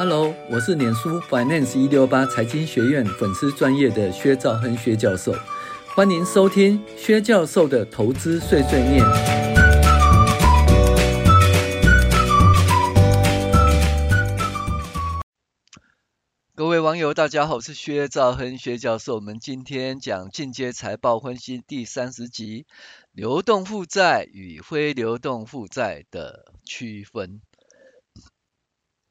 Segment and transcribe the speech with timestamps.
[0.00, 5.34] Hello，我是脸书 Finance 一六八财经学院粉丝专业的薛兆亨薛教授，
[5.88, 9.04] 欢迎收听薛教授的投资碎碎念。
[16.54, 19.16] 各位网友，大家好，我是薛兆亨薛教授。
[19.16, 22.66] 我们今天讲进阶财报分析第三十集：
[23.10, 27.40] 流动负债与非流动负债的区分。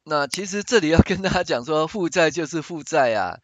[0.08, 3.38] 那其实这里要跟大家讲说，负债就是负债啊。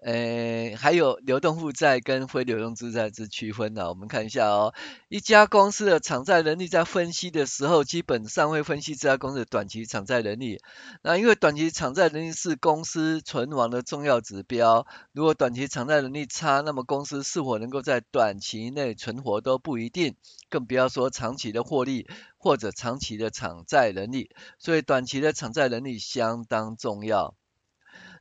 [0.00, 3.88] 呃，还有流动负债跟非流动负债之区分呢、啊？
[3.88, 4.72] 我们看一下哦。
[5.08, 10.60] 一家公司的偿债能力在分析的时候，基本上会分析这家公司的短期偿债能力。
[11.02, 14.86] 那因为短期偿债能力是公司存亡的重要指标。
[15.10, 20.14] 如果短期偿债能力差，那么公司是否能够在短期内存活都不一定，
[20.48, 24.30] 更不要说长期的获利或者长期的偿债能力。
[24.58, 27.34] 所以短期的偿债能力相当重要。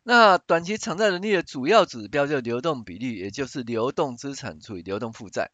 [0.10, 5.52] 那短期偿债能力的主要指标就流动比率，也就是流动资产除以流动负债。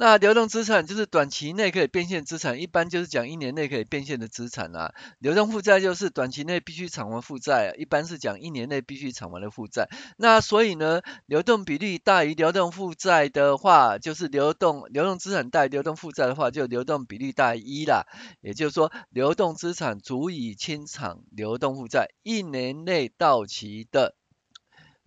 [0.00, 4.94] 那流动资产就是短期内可以变现资产，一般就是讲一年内可以变现的资产啊。
[5.18, 9.90] 流动负债就是短期内必须偿还负债，一般是讲一年内必须偿还的负债。
[10.16, 18.06] 那所以呢，流动比率大于流动负债的话，就是流动流动资产大于流动负债的话，就流动比率大于一啦。
[18.40, 24.14] 也就是说，流动资产足以清偿流动负债，一年内到期的。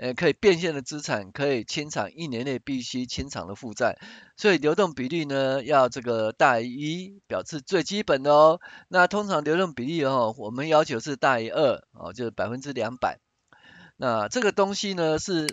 [0.04, 3.98] 呃，可以变现的资产可以清偿一年内必须清偿的负债，
[4.36, 8.60] 所以流动比率呢要这个大于一，表示最基本的哦。
[8.90, 13.20] 那通常流动比例哦，我们要求是大于二哦，就是百分之两百。
[13.96, 15.48] 那这个东西呢是。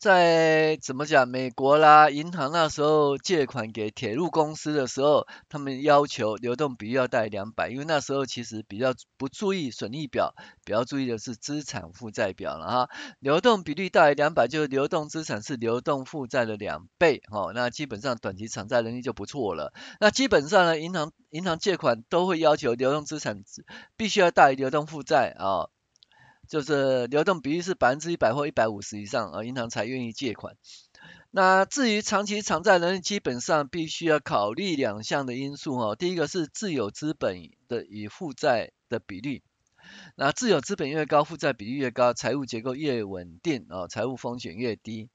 [0.00, 1.28] 在怎么讲？
[1.28, 10.34] 美国啦，银行那时候借款给铁路公司的时候，他们要求流动比率要大于两百，因为那时候其实比较不注意损益表，
[10.64, 12.88] 比较注意的是资产负债表了哈。
[13.18, 19.74] 流动比率大于两百，就是流动资产是流动负债的两倍，哦，那基本上短期偿债能力就不错了。
[20.00, 23.44] 那基本上呢，银行银行借款都会要求流动资产
[23.98, 25.68] 必须要大于流动负债啊。
[26.50, 30.56] 就是流动比率是百分之一百或一百五十以上，而银行才愿意借款。
[31.30, 35.94] 那至于长期偿债能力，基本上必须要考虑两项的因素哦。
[35.94, 39.44] 第一个是自有资本的与负债的比例，
[40.16, 45.08] 那自有资本越高，负债比率越高，财务结构越稳定哦，财务风险越低。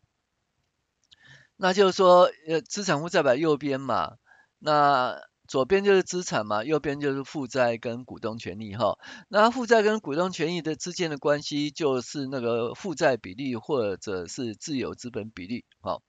[1.58, 4.16] 那就是说，呃，资产负债表右边嘛，
[4.58, 5.20] 那。
[5.48, 8.98] 左边就是资产嘛，右边就是负债跟股东权益哈。
[9.28, 16.00] 那负债跟股东权益的之间的关系就是那个负债比例或者是自有资本比例哈。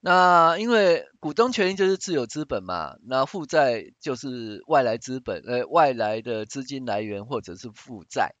[0.00, 8.36] 那因为股东权益就是自有资本嘛，那负债就是外来资本，呃，外来的资金来源或者是负债。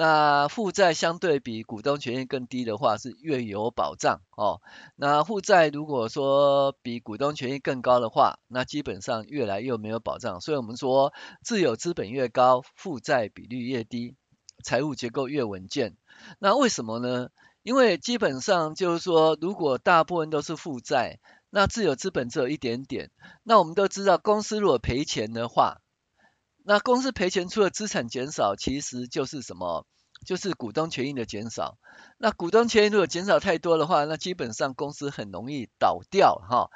[0.00, 4.62] 那负债相对比股东权益更低的话，是越有保障哦。
[4.94, 10.40] 那负债如果说比股东权益更高的话，那基本上越来越没有保障。
[10.40, 14.14] 所以我们说，自有资本越高，负债比率越低，
[14.62, 15.96] 财务结构越稳健。
[16.38, 17.30] 那为什么呢？
[17.64, 21.18] 因为基本上就是说，如果大部分都是负债，
[21.50, 23.10] 那自有资本只有一点点。
[23.42, 25.78] 那我们都知道，公司如果赔钱的话，
[26.68, 29.86] 那公司赔钱，出的资产减少，其实就是什么？
[30.26, 31.78] 就是股东权益的减少。
[32.18, 36.68] 那股东权益如果减少太多的话，那基本上公司很容易倒掉哈。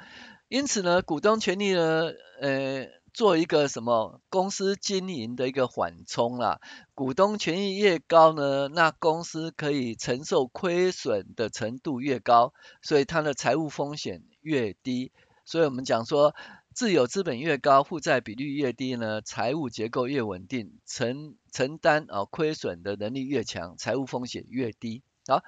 [0.47, 2.09] 因此呢，股东权益呢，
[2.41, 6.59] 呃，做一个什么公司经营的一个缓冲啦。
[6.95, 15.11] 股东权益越高呢，那公司可以承受亏损的程度越高，所以它的财务风险越低。
[15.45, 16.33] 所以我们讲说。
[16.73, 25.03] 自有资本越高，负债比率越低呢，财务结构越稳定，承承担啊亏损的能力越强，财务风险越低。
[25.27, 25.43] 好，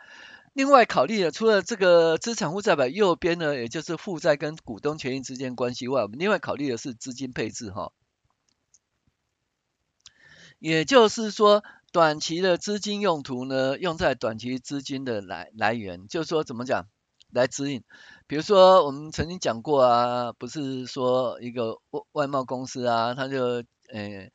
[0.53, 7.92] 另外考虑的除了这个资产负债表右边呢，也就是负债跟股东权益之间关系外，我们另外考虑的是资金配置哈。
[10.59, 16.88] 也就是说，短期的资金用途呢，用在短期资金的来来源，就是说怎么讲？
[17.31, 17.83] 来指引，
[18.27, 24.30] 比如说我们曾经讲过啊，不是说一个外外贸公司啊，他就呃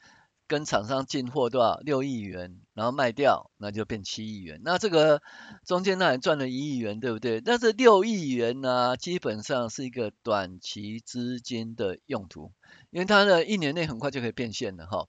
[0.47, 5.23] 跟厂商进货多少六亿元，然后卖掉，那就变七亿元，那这个
[5.65, 7.41] 中间那也赚了一亿元，对不对？
[7.41, 12.53] 但是六亿元呢，基本上是一个短期资金的用途，
[12.91, 15.07] 因为它的一年内很快就可以变现了哈。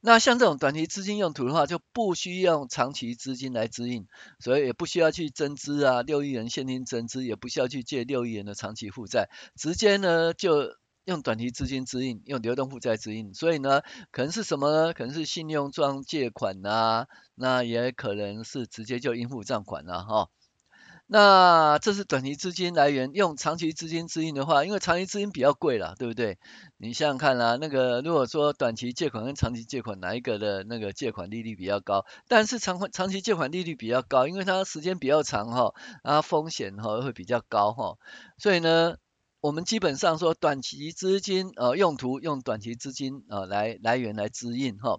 [0.00, 4.06] 那像这种短期资金用途的话，就不需要用长期资金来支应，
[4.38, 14.92] 所以也不需要去增资啊，六亿元现金增资，也不需要去借六亿元的长期负债，直接呢就用短期资金支应，用流动负债支应，所以呢，可能是什么呢？
[14.92, 20.28] 可能是信用状借款呐、啊，那也可能是直接就应付账款了哈。
[21.06, 26.38] 那这是短期资金来源，用长期资金支应的话，因为长期资金比较贵了，对不对？
[26.76, 32.04] 你想想看啦、啊，那个如果说短期借款跟长期借款哪一个的那个借款利率比较高？
[32.28, 37.96] 但是长款长期借款利率比较高，因为它时间比较长哈，啊风险哈会比较高哈，
[38.38, 38.96] 所以呢。
[39.42, 44.98] 我们基本上说，短期资金呃用途用短期资金呃来来源来支应哈。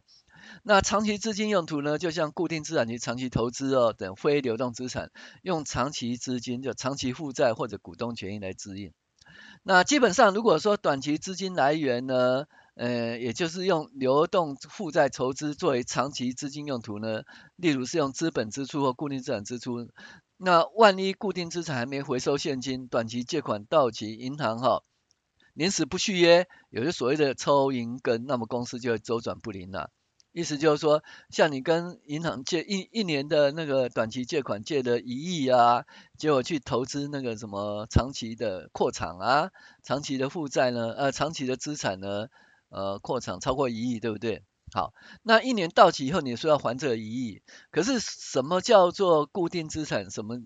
[0.64, 5.12] 那长期资金用途呢，就像固定资产及长期投资哦等非流动资产，
[5.42, 8.94] 用长期资金就长期负债或者股东权益来支应。
[9.64, 12.46] 那基本上如果说短期资金来源呢，
[12.76, 17.24] 呃也就是用流动负债筹资作为长期资金用途呢，
[17.56, 19.90] 例如是用资本支出或固定资产支出。
[20.38, 24.84] 那万一固定资产还没回收现金，短期借款到期，银行哈
[25.54, 29.90] 临时不续约，有些所谓的抽银根，那么公司就会周转不灵了。
[30.38, 35.86] 意思就是说，像你跟银行借一一年的那个短期借款借了一亿啊，
[36.16, 39.50] 结果去投资那个什么长期的扩产啊，
[39.82, 42.28] 长期的负债呢，呃，长期的资产呢，
[42.70, 44.44] 呃，扩产超过一亿，对不对？
[44.72, 44.94] 好，
[45.24, 47.42] 那一年到期以后，你说要还这一亿，
[47.72, 50.12] 可是什么叫做固定资产？
[50.12, 50.38] 什么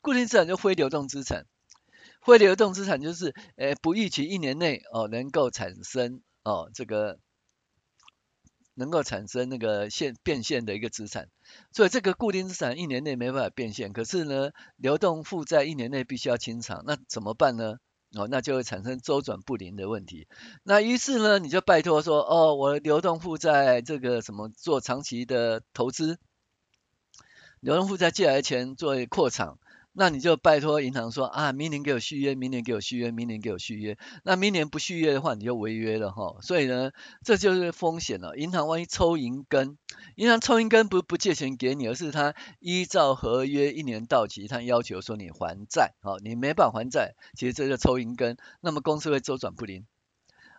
[0.00, 1.44] 固定资产就非流动资产，
[2.24, 7.18] 非流动资产就是，呃，不预期一年内哦能够产生哦这个
[8.78, 11.30] 能够产生那个现变现的一个资产，
[11.72, 17.78] 所以这个固定资产一年内没办法变现，可是呢，流动负债一年内必须要清偿，那怎么办呢？
[18.14, 20.28] 哦，那就会产生周转不灵的问题。
[20.62, 26.18] 那于是呢，你就拜托说，哦，我流动负债这个什么做长期的投资，
[27.60, 29.58] 流动负债借来的钱做扩厂。
[29.98, 33.96] 那你就拜托银行说啊，明年给我续约，明年给我续约，明年给我续约。
[34.24, 36.36] 那明年不续约的话，你就违约了哈。
[36.42, 36.90] 所以呢，
[37.24, 38.36] 这就是风险了。
[38.36, 39.78] 银行万一抽银根，
[40.14, 49.86] 银行抽银根不不借钱给你，而是他依照合约一年到期，他要求说你还债，好，你没办法还债，其实这就抽银根，那么公司会周转不灵。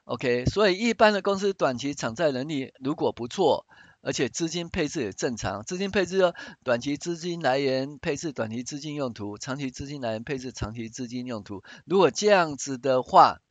[0.06, 3.68] OK，所以一般的公司短期偿债能力如果不错。
[4.07, 6.33] 而且资金配置也正常，资金配置哦，
[6.63, 11.62] 短期资金来源配置短期资金用途，长期资金来源配置长期资金用途。
[11.83, 13.42] 如果这样子的话，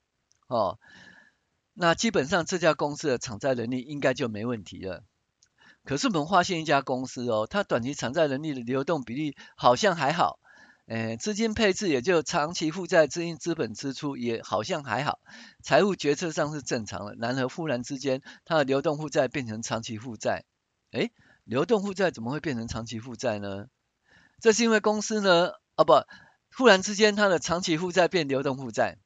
[0.48, 0.78] 哦，
[1.74, 5.04] 那基本上这家公司的偿债能力应该就没问题了。
[5.84, 10.40] 可是我们发现一家公司哦，它短期偿债能力的流动比例好像还好。
[10.86, 15.18] 诶，资金配置也就长期负债资金资本支出也好像还好，
[15.60, 17.16] 财务决策上是正常的。
[17.18, 20.44] 然而忽然之间，它的流动负债变成长期负债，
[20.92, 21.10] 诶，
[21.42, 23.66] 流动负债怎么会变成长期负债呢？
[24.40, 25.92] 这是因为公司呢，啊不，
[26.56, 28.98] 忽然之间它的长期负债变流动负债，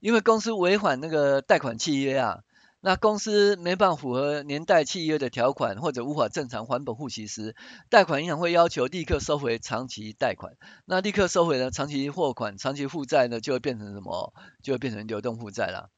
[0.00, 2.40] 因为公司违反那个贷款契约啊。
[2.82, 7.54] 那公司没办法符合年代契约的条款，或者无法正常还本付息时，
[7.90, 10.56] 贷款银行会要求立刻收回长期贷款。
[10.86, 14.32] 那立刻收回呢，长期货款、长期负债呢，就会变成什么？
[14.62, 15.90] 就会变成流动负债了。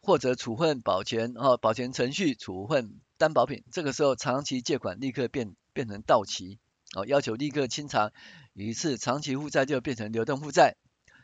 [0.00, 6.58] 或者处分保全哦，保全程序处分担保品，这个时候长期借款立刻变变成到期
[6.96, 8.10] 哦，要求立刻清偿，
[8.54, 10.74] 于是长期负债就变成流动负债，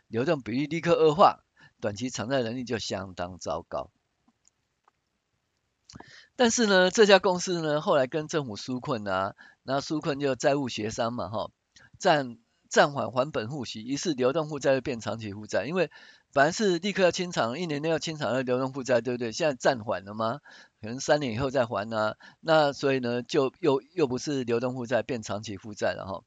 [0.06, 1.40] 流动比率立刻恶化，
[1.80, 3.90] 短期偿债能力就相当糟糕。
[6.36, 9.34] 但是呢，这家公司呢，后来跟政府纾困啊，
[9.64, 11.50] 然后纾困就债务协商嘛，哈，
[11.98, 15.90] 暂暂缓还本付息，于是流动负债就变长期负债，因为
[16.32, 19.30] 本来是立刻要清偿，一年内要清偿的流动负债，对不对？
[19.32, 20.40] 现在暂缓了吗？
[20.80, 26.24] 可能三年以后再还呢、啊，那所以呢，就又又不是流动负债，变长期负债了哈。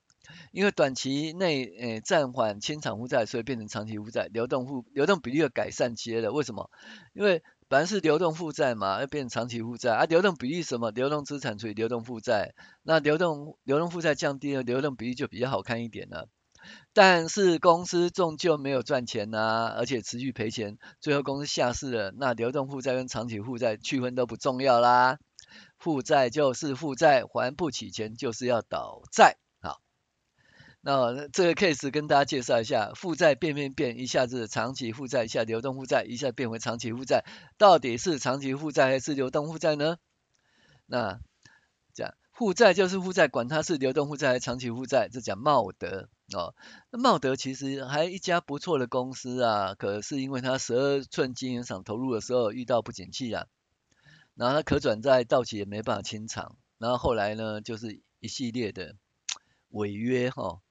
[0.52, 6.70] 因为短期内诶暂缓清偿负债，所以变成长期负债，流动负流动比率的改善接了，为什么？
[7.14, 10.06] 因为本来是流动负债嘛，要变长期负债啊。
[10.06, 10.92] 流动比率什么？
[10.92, 12.54] 流动资产除以流动负债，
[12.84, 16.30] 那流动流动负债降低了，流动比率就比较好看一点了。
[16.94, 22.14] 但是公司终究没有赚钱呐、而且持续赔钱，最后公司下市了。
[22.18, 25.18] 那流动负债跟长期负债区分都不重要啦，
[25.78, 29.38] 负债就是负债，还不起钱就是要倒债。
[30.88, 37.26] 那这个 case 跟大家介绍一下，负债变变变，一下子长期负债，一下流动负债，一下变回长期负债，
[37.58, 39.98] 到底是长期负债还是流动负债呢？
[40.86, 41.20] 那
[41.96, 46.54] 这样，负债就是负债，管它是流动负债还是长期负债，这讲茂德哦。
[46.92, 53.48] 那茂德其实还一家不错的公司啊，可是因为它十二寸晶圆厂投入的时候遇到不景气啊，
[54.36, 58.96] 然后它可转债到期也没办法清偿，然后后来呢就是一系列的
[59.70, 60.62] 违约哈。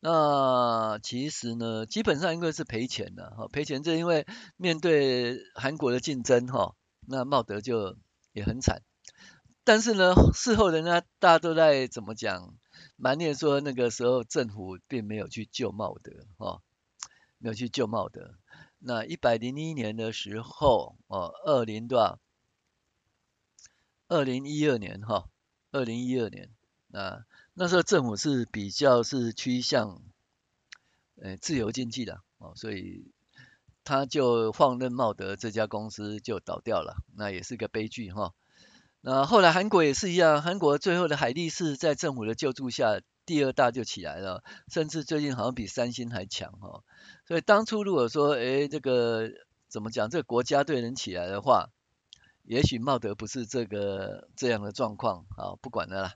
[0.00, 7.96] 那其实呢，基本上应该是赔钱的哈，赔钱，这因为面对韩国的竞争哈，那茂德就
[8.32, 8.82] 也很惨。
[9.64, 12.54] 但是呢，事后人家大家都在怎么讲，
[12.94, 16.62] 埋怨说那个时候政府并没有去救茂德哈，
[17.38, 18.36] 没有去救茂德。
[18.78, 22.20] 那一百零一年的时候哦，二零多少？
[24.06, 25.28] 二零一二年哈，
[25.72, 26.50] 二零一二年
[26.86, 27.24] 那。
[27.60, 30.00] 那时候政府是比较是趋向，
[31.20, 33.10] 呃，自由经济的哦，所以
[33.82, 38.32] 他就放任茂德这家公司就倒掉了，那也是个悲剧哈。
[39.00, 46.84] 那后来韩国也是一样，韩国最后的海力士在政府的救助下，第二大就起来了，甚至最近好像比三星还强哈。
[47.26, 49.32] 所以当初如果说，哎，这个
[49.66, 51.70] 怎么讲，这个国家队能起来的话，
[52.44, 56.14] 也许茂德不是这个这样的状况啊，不管了啦。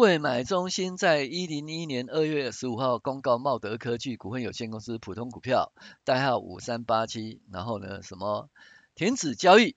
[0.00, 8.48] 柜买中心在一零一年二月十五号公告茂德科技股份有限公司普通股票代号五三八七，然后呢什么
[8.94, 9.76] 停止交易，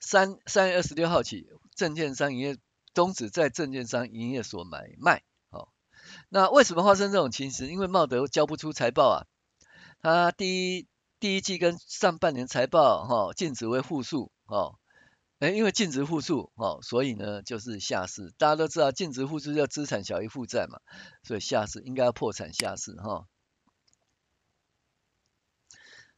[0.00, 1.46] 三三月二十六号起，
[1.76, 2.56] 证券商营业
[2.94, 5.22] 终止在证券商营业所买卖。
[5.50, 5.72] 好，
[6.28, 7.68] 那为什么发生这种情形？
[7.68, 9.18] 因为茂德交不出财报啊，
[10.02, 10.88] 他第一
[11.20, 14.80] 第一季跟上半年财报哈净值为负数哦。
[15.40, 18.32] 哎，因为净值负数，哦，所以呢就是下市。
[18.38, 20.78] 大家都知道净值负数叫资产小于负债嘛，
[21.22, 23.26] 所以下市应该要破产下市哈、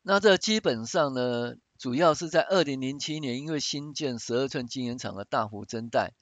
[0.03, 6.13] 那这基本上呢，主要是在二零零七年，因为新建十二寸晶圆厂的大幅增贷，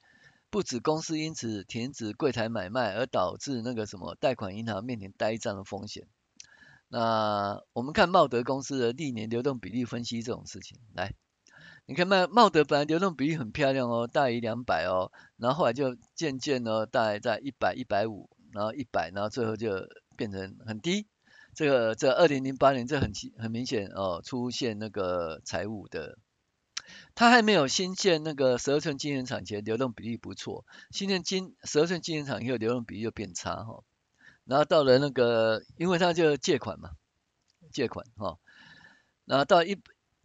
[0.48, 6.06] 不止公司因此停止柜台买卖，而导致那个什么贷款银行面临呆账的风险。
[6.88, 11.12] 那我们看茂德公司的历年流动比率分析这种事情，来。
[11.86, 19.86] 你看茂茂德本来流动比率很漂亮哦，大于两百哦，然后后来就渐渐呢，大概在一百、一百五，然后一百，然后最后就
[20.16, 21.06] 变成很低。
[21.52, 26.16] 这个这二零零八年这很很明显哦，出现那个财务的，
[27.14, 33.84] 它还没有新建那个十二寸晶圆厂前流动比率不错，新建晶十二寸晶圆厂以后流动比率就变差哈、哦，
[34.46, 36.92] 然后到了那个，因为它就借款嘛，
[37.70, 38.38] 借款哈、哦，
[39.26, 39.78] 然后到一。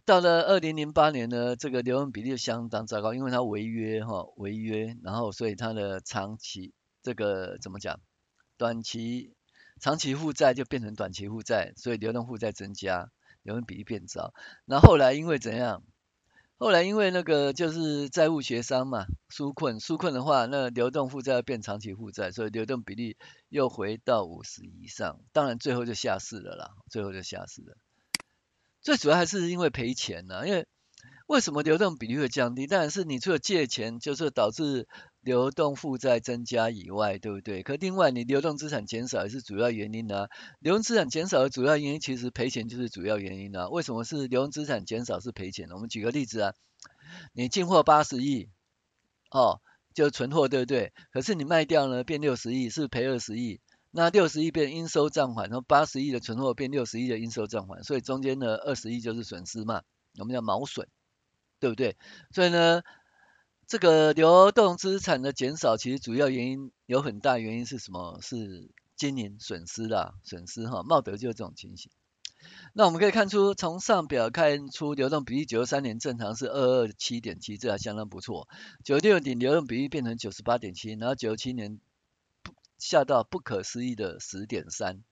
[0.09, 6.73] 到了二零零八年呢，这个流动比例相当糟糕，因为它违约哈，违约，然后所以它的长期
[7.03, 7.99] 这个怎么讲？
[8.57, 9.35] 短期
[9.79, 13.11] 长期负债就变成短期负债，所以流动负债增加，
[13.43, 14.33] 流动比例变糟。
[14.65, 15.83] 那后来因为怎样？
[16.57, 23.15] 后来因为那个就是债务协商嘛，纾困，纾困的话，那流动负债要变长期负债，所以流动比例
[23.49, 27.77] 又回到五十以上，当然最后就下市了啦，最后就下市了。
[28.89, 30.65] 最主要还是因为赔钱呢、因为
[31.27, 32.65] 为什么流动比率会降低？
[32.65, 34.88] 当然是你除了借钱，就是导致
[35.22, 37.62] 流动负债增加以外，对不对？
[37.62, 40.27] 可另外你流动资产减少也是主要原因啊。
[40.60, 43.69] 流动资产减少的主要原因，其实赔钱就是主要原因啊。
[43.69, 45.75] 为什么是流动资产减少是赔钱呢？
[45.75, 46.53] 我们举个例子啊，
[47.34, 48.50] 你进货八十亿，
[49.29, 49.62] 哦，
[49.93, 50.93] 就存货对不对？
[51.12, 53.62] 可是你卖掉呢，变六十亿，是赔二十亿。
[53.91, 59.81] 那六十亿变应收账款，然后八十亿的存货变六十亿的应收账款，所以中间的二十亿就是损失嘛，
[60.19, 60.88] 我们叫毛损，
[61.60, 61.98] 对不对？
[62.29, 62.84] 所以呢，
[63.65, 68.19] 这个流动资产的减少，其实主要原因有很大原因是什么？
[68.22, 70.84] 是经营损失啦，损失哈。
[70.84, 71.91] 茂德就是这种情形。
[72.74, 78.48] 那我们可以看出，从上表看出流动比例九十三年正常是二二七点七，这还相当不错。
[78.84, 81.79] 九六年流动比例变成九十八点七，然后九七年。
[82.79, 85.03] 下到不可思议的十点三，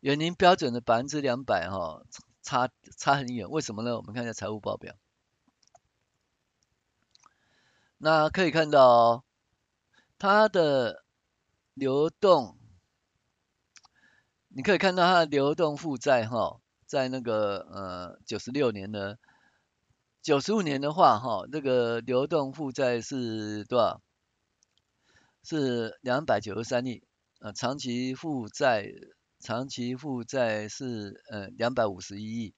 [0.00, 2.04] 远离标准的百分之两百哈，
[2.42, 3.48] 差差很远。
[3.50, 3.96] 为什么呢？
[3.96, 4.94] 我们看一下财务报表，
[7.96, 9.24] 那可以看到、哦、
[10.18, 11.02] 它的
[11.72, 12.58] 流动，
[14.48, 19.16] 你可以看到它的流动负债哈，在那个呃九十六年呢，
[20.20, 24.02] 九十五年的话哈，这个流动负债是多少？
[25.42, 27.02] 是两百九十三亿。
[27.40, 28.90] 呃，长期负债，
[29.40, 32.54] 长期负债是呃两百五十一亿。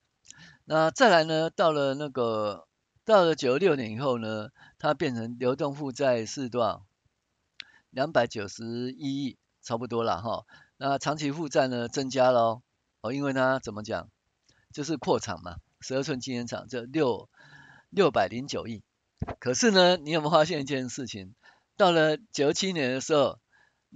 [0.64, 2.66] 那再来呢，到了那个
[3.04, 6.86] 到了九六年以后呢，它变成流动负债是多少？
[7.90, 10.44] 两百九十一亿，差不多了哈。
[10.76, 12.60] 那长期负债呢增加了
[13.00, 14.10] 哦，因为它怎么讲，
[14.72, 17.28] 就是扩厂嘛，十二寸晶圆厂这六
[17.90, 18.82] 六百零九亿。
[19.40, 21.34] 可是呢，你有没有发现一件事情？
[21.76, 23.38] 到了九七年的时候，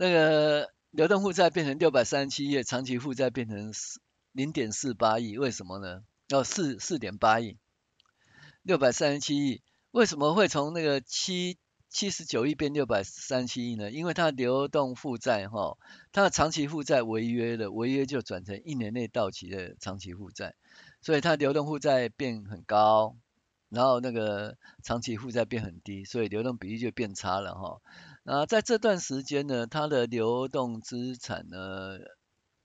[0.00, 0.73] 那个。
[0.92, 3.73] 流动负债变成六百三十七亿，长期负债变成
[4.33, 6.02] 零点四八亿，为什么呢？
[6.30, 7.59] 哦，四四点八亿，
[8.64, 13.92] 六百三十七亿，为什么会从那个七七十九亿变六百三十七亿呢？
[13.92, 15.78] 因为它流动负债哈，
[16.11, 20.57] 它的长期负债违约了，违约就转成一年内到期的长期负债，
[21.00, 23.16] 所以它流动负债变很高，
[23.69, 27.80] 然后那个长期负债变很低，所以流动比例就变差了哈。
[28.31, 31.99] 啊在这段时间呢，它的流动资产呢，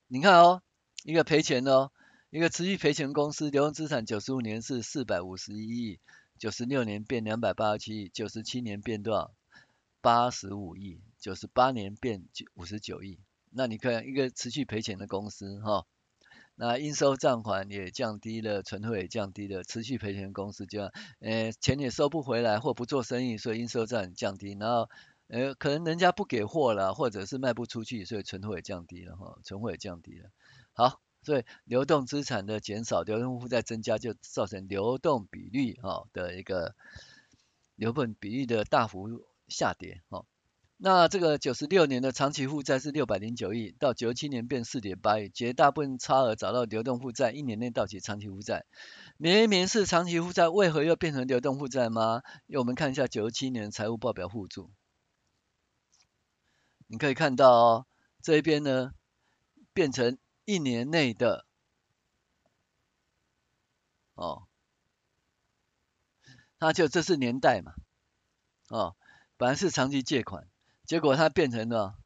[0.05, 0.61] 你看哦，
[1.03, 1.91] 一个赔钱哦，
[2.29, 5.99] 一个持续赔钱公司，流动资产九十五年是四百五十一亿。
[6.37, 9.33] 九十六年变两百八十七亿，九十七年变多少？
[10.01, 13.17] 八十五亿，九十八年变九五十九亿。
[13.49, 15.87] 那你看一个持续赔钱的公司哈，
[16.53, 20.91] 那应收账款也降低了，存货也降低了，持续赔钱公司就，
[21.21, 24.89] 呃，钱也收不回来或不做生意，所以应收账降低，然后
[25.27, 30.29] 呃，可能人家不给货了，或者是卖不出去，所以存货也降低了哈，存货也降低了。
[30.73, 31.01] 好。
[31.25, 36.75] 所以流动资产的减少，流动负债增加，就造成流动比率啊的一个
[37.75, 40.23] 流动比率的大幅下跌哈。
[40.77, 48.67] 那这个九十六年的长期负债是六百零九亿，到九七年变四点八亿，绝大部分差额找到流动负债，一年内到期长期负债。
[49.17, 52.21] 明明是长期负债，为何又变成流动负债吗？
[52.55, 54.69] 我们看一下九七年财务报表附注，
[56.87, 57.85] 你可以看到哦，
[58.21, 58.93] 这一边呢
[59.73, 60.17] 变成。
[60.47, 61.43] 一年内的
[64.13, 64.43] 哦，
[66.59, 67.73] 那就这是年代嘛，
[68.69, 68.95] 哦，
[69.37, 70.47] 本来是长期借款，
[70.85, 71.97] 结果它变成了，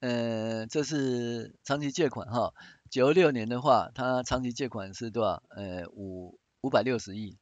[0.00, 2.52] 呃，这是长期借款哈，
[2.90, 5.40] 九六年的话，它长期借款是多少？
[5.50, 7.38] 呃，五五百六十亿，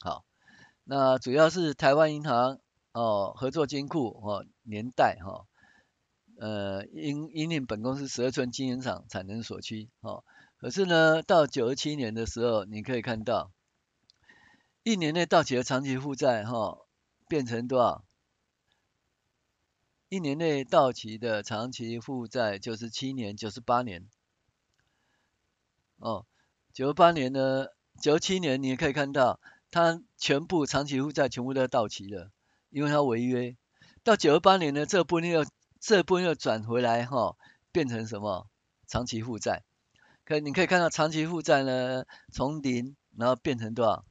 [0.00, 0.24] 好，
[0.82, 2.58] 那主要是台湾银行
[2.90, 5.30] 哦，合作金库哦，年代哈。
[5.30, 5.46] 哦
[6.38, 10.22] 呃，因因应本公司十二寸晶圆厂产能所需，哦，
[10.58, 13.50] 可是呢，到九十七年的时候，你可以看到，
[14.82, 16.86] 一年内到期的长期负债，哈、哦，
[17.26, 18.04] 变成多少？
[20.08, 24.06] 一年内到期的长期负债九十七年、九十八年，
[25.98, 26.26] 哦，
[26.72, 27.66] 九八年呢，
[28.00, 29.40] 九七年你也可以看到，
[29.70, 32.30] 它全部长期负债全部都到期了，
[32.70, 33.56] 因为它违约。
[34.04, 35.44] 到九十八年呢，这部分又
[35.86, 37.36] 这部分又转回来哈、哦，
[37.70, 38.48] 变成什么？
[38.88, 39.62] 长期负债。
[40.24, 44.04] 可你可以看到长期负债呢，从零然后变成多少？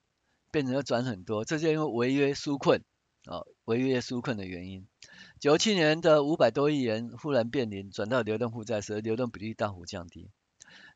[0.52, 2.82] 变成要转很多，这就因为违约纾困
[3.26, 4.88] 啊、哦，违约纾困的原因。
[5.42, 10.30] 九七年的五百多亿元忽然变零，转到流动负债时，流动比例大幅降低。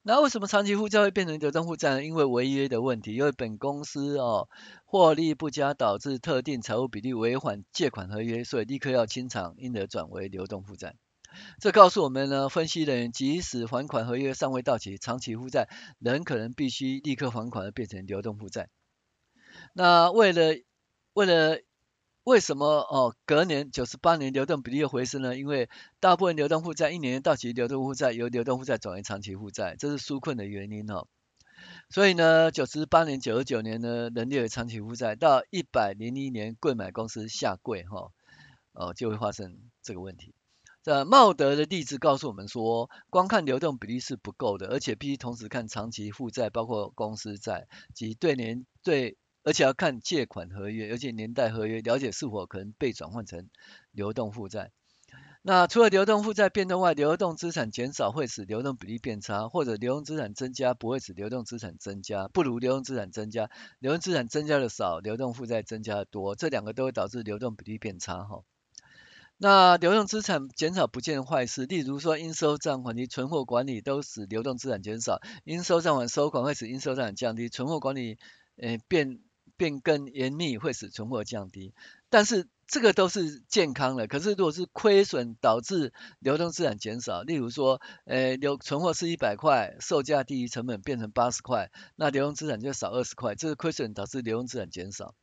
[0.10, 2.04] 那为什么长期负债会变成流动负债呢？
[2.04, 4.50] 因为违约的问题，因为本公司哦
[4.84, 10.95] 获利不佳，导致特定财务比率违反借款合约，所以立刻要清偿，因而转为流动负债。
[11.62, 15.69] 这告诉我们呢，分析人员即使还款合约尚未到期，长期负债
[16.00, 18.67] 仍可能必须立刻还款而变成流动负债。
[19.76, 20.56] 那为了
[21.13, 21.60] 为了
[22.30, 23.15] 为什么哦？
[23.26, 25.36] 隔年九十八年流动比例又回升呢？
[25.36, 25.68] 因为
[26.00, 31.08] 大部分流动负债一年到期，流动负债由流动负债转为长期负债，这是纾困的原因哦。
[31.89, 38.12] 所以呢，九十八年、九十九年呢，仍列为长期负债，到一百零一年柜买公司下柜哈，
[38.74, 40.36] 哦就会发生这个问题。
[40.84, 49.18] 这茂德的例子告诉我们说，光看流动比例是不够的，而且必须同时看长期负债，包括公司债及对年对。
[49.49, 53.49] 而且要看借款合约，而且年代合约，了解是否可能被转换成
[53.91, 54.69] 流动负债。
[55.41, 68.43] 那除了流动负债变动外，流动资产减少会使流动比例变差，或者流动资产增加不会使流动资产增加，不如流动资产增加，流动资产增加的少，流动负债增加的多，这两个都会导致流动比例变差哈。
[69.38, 78.19] 那流动资产减少不见坏事，例如说应收账款及存货管理都使流动资产减少，应收账款收款会使应收账款降低，存货管理
[78.57, 79.21] 呃变。
[79.60, 81.74] 变更严密会使存货降低，
[82.10, 84.08] 但是这个都是健康的。
[84.08, 95.13] 可是如果是亏损导致流动资产减少，例如说，呃，流存货是一百块，售价低于成本变成八十块，那流动资产就少二十块，这是亏损导致流动资产减少。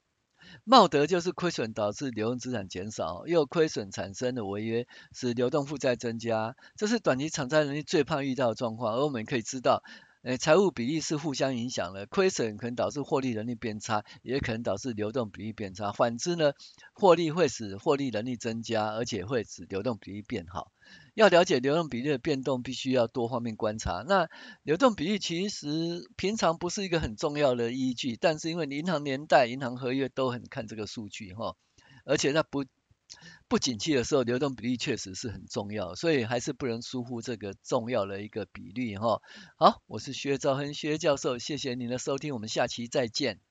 [0.65, 8.95] 茂德就是亏损导致流动资产减少，又亏损产生的违约使流动负债增加，这是短期偿债能力最怕遇到的状况。
[8.95, 9.83] 而我们可以知道。
[10.27, 15.93] 诶，财务比例是互相影响的，亏损可能导致获利能力变差，也可能导致流动比例变差。
[15.93, 16.51] 反之呢，
[16.95, 20.73] 获利会使获利能力增加，而且会使流动比例变好。
[21.15, 24.05] 要了解流动比例的变动，必须要多方面观察。
[24.09, 24.29] 那
[24.65, 31.55] 流动比例其实平常不是一个很重要的依据，但是因为银行年代、银行合约都很看这个数据哈，
[32.05, 32.65] 而且它不。
[33.49, 39.21] 不景气的时候，流动比例确实是很重要，所以还是不能疏忽这个重要的一个比例哈。
[39.57, 43.46] 好，我是薛兆恒薛教授，谢谢您的收听，我们下期再见。